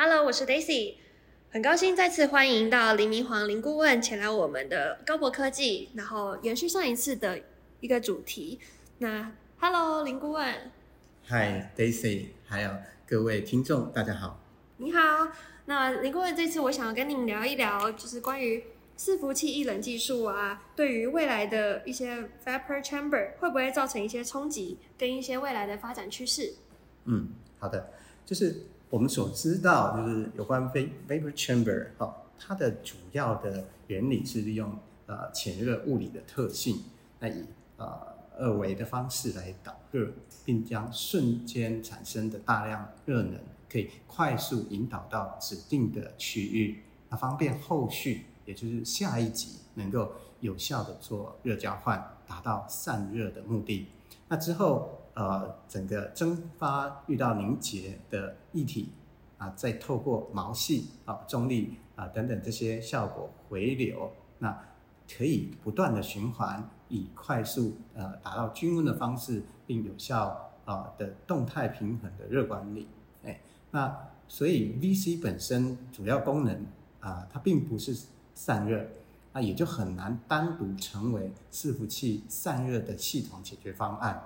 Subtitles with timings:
[0.00, 0.94] Hello，我是 Daisy，
[1.50, 7.40] 很高兴再次欢迎到林明煌林顾问前来我们的高博科技，然后延续上一次的
[7.80, 8.60] 一个主题。
[8.98, 10.70] 那 Hello，林顾问
[11.26, 12.70] ，Hi，Daisy，还有
[13.08, 14.38] 各位听众，大家好。
[14.76, 15.32] 你好，
[15.64, 18.62] 那林顾问，这次我想要跟您聊一聊，就是关于
[18.96, 26.54] 伺服器异冷技术啊，对于未来的一些 vapor chamber 会不会造成一些冲击，跟一些未来的发展趋势？
[27.06, 27.90] 嗯，好的，
[28.24, 36.82] 就是我们所知道，就是有关 vapor chamber 哈，它的主要的原理是利用呃潜热物理的特性，
[37.20, 37.44] 那以
[37.76, 38.00] 呃
[38.38, 40.10] 二维的方式来导热，
[40.44, 43.38] 并将瞬间产生的大量热能。
[43.70, 53.86] 可以快速引导到指定的区域，那方便后续，也就是下一级能够有效的做热交换，达到散热的目的。
[54.26, 58.92] 那之后，呃，整个蒸发遇到凝结的液体
[59.36, 64.56] 啊，再透过毛细啊、重力啊等等这些效果回流，那
[65.12, 72.86] 可以不断的循环，以快速呃达到均温的方式，并有效啊的动态平衡的热管理。
[73.24, 73.40] 哎
[73.72, 73.92] 那
[74.28, 76.64] 所以 VC 本身主要功能
[77.00, 78.86] 啊，它并不是散热，
[79.32, 84.22] 那也就很难单独成为伺服器散热的系统解决方案。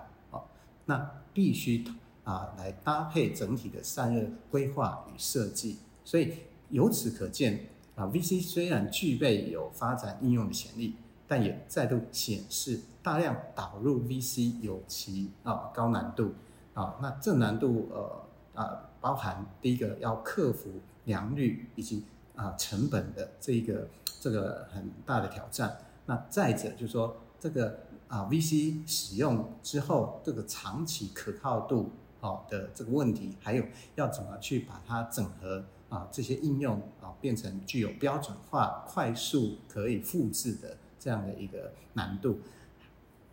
[0.87, 1.85] 那必须
[2.25, 5.79] 啊来搭配整体的散热规划与设计。
[6.05, 6.35] 所以
[6.71, 10.95] 由此可见啊，VC 虽然具备有发展应用的潜力，
[11.27, 16.35] 但也再度显示大量导入 VC 有其啊高难度
[16.75, 16.97] 啊。
[17.01, 18.89] 那这难度呃啊。
[19.03, 20.71] 包含第一个要克服
[21.07, 22.05] 良率以及
[22.37, 23.89] 啊成本的这一个
[24.21, 25.77] 这个很大的挑战。
[26.07, 27.81] 那再者就是说这个
[28.13, 33.65] 啊 VC 使用之后这个长期可靠度哦的这个问题，还有
[33.95, 42.41] 要怎么去把它整合啊这些应用啊变成具有标准化、快速可以复制的这样的一个难度。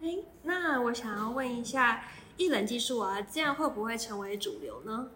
[0.01, 2.05] 哎，那我想要问一下，
[2.37, 5.09] 一冷技术啊，这样会不会成为主流呢？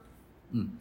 [0.50, 0.72] 嗯，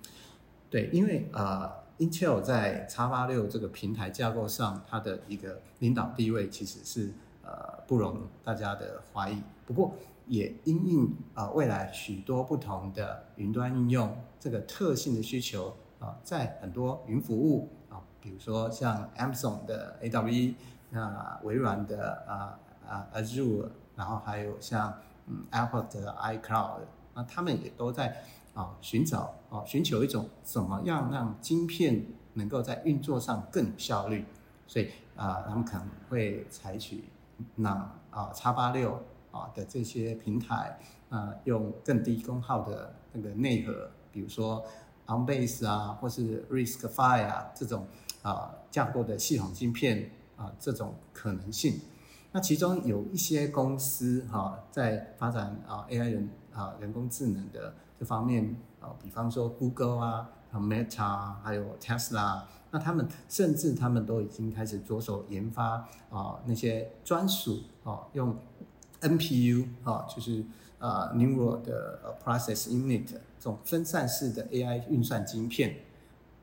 [0.69, 7.13] 对，因为呃，Intel 在叉八六这个平台架构上，它的一个领导地位其实是
[7.43, 9.43] 呃不容大家的怀疑。
[9.67, 9.95] 不过，
[10.27, 20.55] 也因应啊未来许多不同的云端应用这个特性的需求啊，在很多云服务啊，比如说像 Amazon 的 AWE，
[20.91, 22.59] 那微软的啊
[22.89, 24.95] 啊 Azure，然后还有像
[25.27, 26.81] 嗯 Apple 的 iCloud，
[27.15, 28.25] 那他们也都在。
[28.55, 32.05] 啊，寻找啊，寻求一种怎么样让晶片
[32.35, 34.27] 能够在运作上更有效率，
[34.67, 37.05] 所以啊，他们可能会采取
[37.55, 37.71] 那
[38.11, 44.65] 啊叉八六啊的这些平台啊，用更低功耗的那个内核，比如说
[45.07, 47.87] On Base 啊，或是 RISC-V 啊这种
[48.23, 51.81] 啊架构的系统芯片啊这种可能性。
[52.33, 57.75] 那其中有一些公司哈在发展啊 AI 人啊人工智能的。
[57.99, 68.37] 这方面啊，比方说 Google 啊、Meta 还有 Tesla，那他们甚至他们都已经开始着手研发啊那些专属啊用
[69.03, 70.45] NPU 啊，就是
[70.81, 75.77] 啊 Neural 的 Process Unit 这种分散式的 AI 运算晶片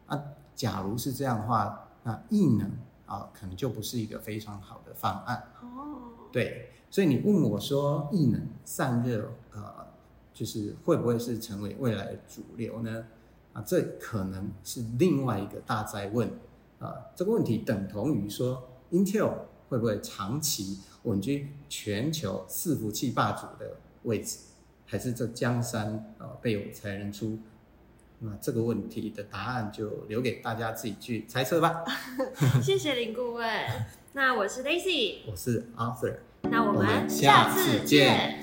[0.08, 0.24] 啊。
[0.56, 2.72] 假如是这样的话，那异能
[3.10, 5.44] 啊可能就不是一个非常好的方案。
[5.62, 9.90] 哦，对，所以你问我说异能散热呃。
[10.32, 13.06] 就是会不会是成为未来的主流呢？
[13.52, 16.32] 啊，这可能是另外一个大灾问
[16.80, 16.96] 啊。
[17.14, 19.34] 这个问题等同于说，Intel
[19.68, 24.38] 会不会长期稳居全球伺服器霸主的位置，
[24.86, 27.38] 还是这江山啊被我才人出？
[28.20, 31.84] 那这个问题的答案就留给大家自己去猜测吧。
[32.62, 33.50] 谢谢林顾问。
[34.14, 36.18] 那我是 Daisy，我是 Arthur。
[36.44, 38.39] 那我们下次见。